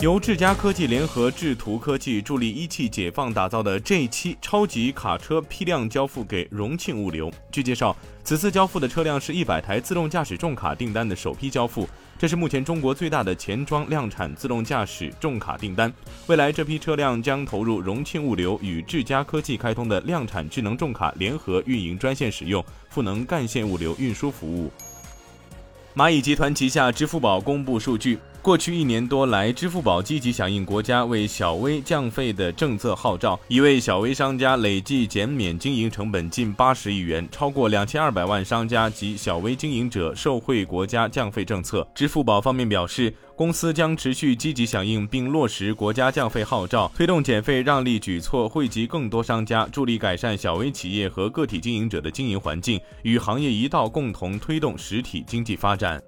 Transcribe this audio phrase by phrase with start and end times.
[0.00, 7.32] 由智家科技联合智途科技助力一汽解放打造的 G 七超级卡车批量交付给荣庆物流。
[7.50, 11.88] 据介绍，此次交付的车辆是一百台自动驾驶重卡订单的首批交付，
[12.18, 15.90] 这是目前中国最大的前装量产自动驾驶重卡订单。
[16.26, 24.70] 未来这批车辆将投入荣庆物流与智家科技开通的量产智能重卡联合运营专线使用，赋能干线物流运输服务。
[25.94, 41.88] 蚂蚁集团旗下支付宝公布数据，过去一年多来，支付宝积极响应国家为小微降费的政策号召，已为小微商家累计减免经营成本近八十亿元，超过两千二百万商家及小微经营者受惠国家降费政策。
[41.94, 55.98] 支付宝方面表示，公司将持续积极响应并落实国家降费号召，推动减费让利举措，惠及更多商家，助力改善小微企业和个体经营者的经营环境，与行业一道共同推动实体经济发展。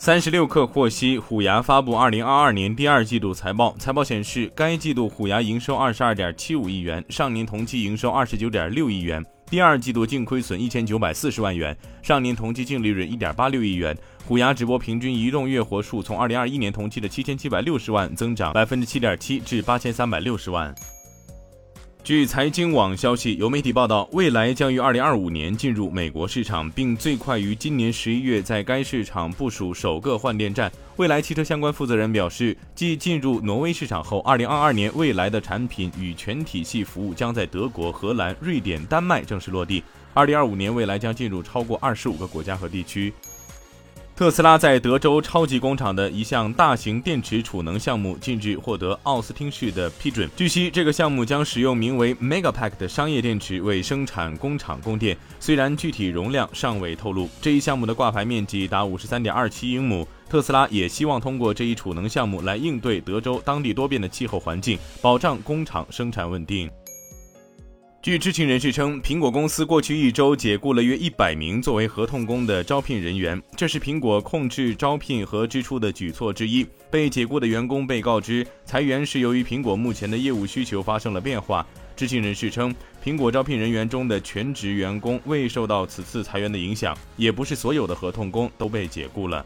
[0.00, 3.76] 三十六氪获悉，虎牙发布二零二二年第二季度财报。
[3.78, 13.94] 财报显示，该季度虎牙营收二十二点七五亿元，上年同期营收二十九点六亿元，第二季度净亏损一千九百四十万元，上年同期净利润一点八六亿元。
[14.26, 20.74] 虎牙直播平均移动月活数从二零二一年同期的七千七百六十万增长百分之七点七至八千三百六十万。
[22.02, 30.72] 据财经网消息，有媒体报道，蔚来将于二零二五年进入美国市场，并最快于今年十一月在该市场部署首个换电站。
[30.96, 39.82] 蔚来汽车相关负责人表示，继进入挪威市场后，二零二二年蔚来的产品与全体系服务将在德国、荷兰、瑞典、丹麦正式落地。
[40.14, 43.12] 二零二五年，蔚来将进入超过二十五个国家和地区。
[44.20, 50.28] 特斯拉在德州超级工厂的一项大型电池储能项目近日获得奥斯汀市的批准。
[50.36, 57.30] 据悉，这个项目将使用名为 Megapack 的商业电池为生产工厂供电，虽然具体容量尚未透露。
[57.40, 60.06] 这一项目的挂牌面积达五十三点二七英亩。
[60.28, 66.70] 特斯拉也希望通过这一储能项目来应对德州当地多变的气候环境，保障工厂生产稳定。
[68.02, 76.66] 据知情人士称，苹果公司过去一周解雇了约一百名作为合同工的招聘人员，这是苹果控制招聘和支出的举措之一。
[76.90, 81.66] 被解雇的员工被告知，裁员是由于苹果目前的业务需求发生了变化。
[81.94, 82.74] 知情人士称，
[83.04, 89.44] 苹果招聘人员中的全职员工未受到此次裁员的影响，也不是所有的合同工都被解雇了。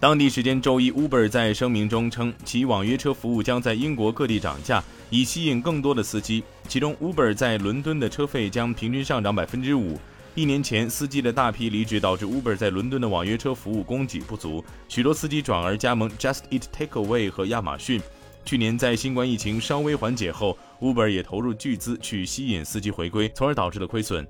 [0.00, 6.42] 当地时间周一，Uber 在声明中称，其网约车服务将在英国各地涨价，以吸引更多的司机。
[6.66, 9.98] 其中，Uber 在伦敦的车费将平均上涨百分之五。
[10.34, 18.00] 一年前，司机的大批离职导致 Uber 在伦敦的网约车服务供给不足，许多司机转而加盟 Just Eat Takeaway 和亚马逊。
[18.42, 24.26] 去年，在新冠疫情稍微缓解后，Uber 也投入巨资去吸引司机回归，从而导致了亏损。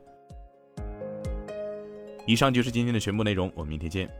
[2.26, 4.10] 以上就是今天的全部内容，我们明天见。